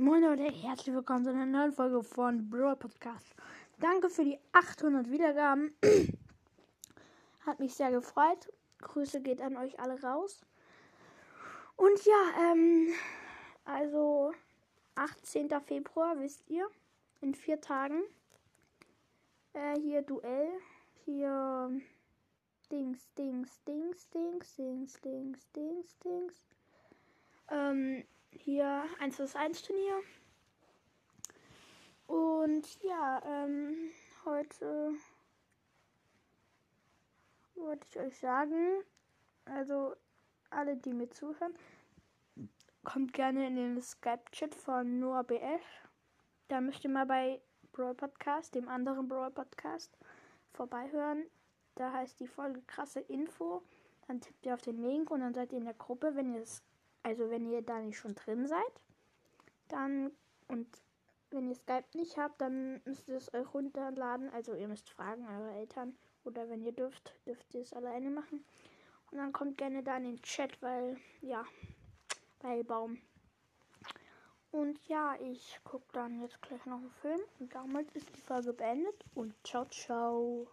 [0.00, 3.34] Moin Leute, herzlich willkommen zu einer neuen Folge von Brawl Podcast.
[3.80, 5.74] Danke für die 800 Wiedergaben.
[7.44, 8.52] Hat mich sehr gefreut.
[8.80, 10.40] Grüße geht an euch alle raus.
[11.74, 12.92] Und ja, ähm,
[13.64, 14.32] also
[14.94, 15.50] 18.
[15.66, 16.68] Februar, wisst ihr,
[17.20, 18.00] in vier Tagen.
[19.52, 20.60] Äh, hier Duell.
[21.06, 21.72] Hier
[22.70, 26.44] Dings, Dings, Dings, Dings, Dings, Dings, Dings, Dings.
[27.50, 30.00] Ähm, hier 1 vs 1 Turnier.
[32.06, 33.90] Und ja, ähm,
[34.24, 34.94] heute
[37.54, 38.82] wollte ich euch sagen,
[39.44, 39.94] also
[40.50, 41.54] alle, die mir zuhören,
[42.84, 45.62] kommt gerne in den Skype-Chat von Noah BF.
[46.48, 47.40] Da müsst ihr mal bei
[47.72, 49.96] Brawl Podcast, dem anderen Brawl Podcast,
[50.52, 51.24] vorbeihören.
[51.74, 53.62] Da heißt die Folge krasse Info.
[54.06, 56.14] Dann tippt ihr auf den Link und dann seid ihr in der Gruppe.
[56.14, 56.62] Wenn ihr es,
[57.02, 58.80] also wenn ihr da nicht schon drin seid,
[59.68, 60.12] dann
[60.48, 60.66] und
[61.30, 64.30] wenn ihr Skype nicht habt, dann müsst ihr es euch runterladen.
[64.30, 68.44] Also ihr müsst fragen eure Eltern oder wenn ihr dürft, dürft ihr es alleine machen.
[69.10, 71.44] Und dann kommt gerne da in den Chat, weil ja,
[72.40, 72.98] bei Baum.
[74.50, 78.54] Und ja, ich gucke dann jetzt gleich noch einen Film und damit ist die Folge
[78.54, 80.48] beendet und ciao ciao.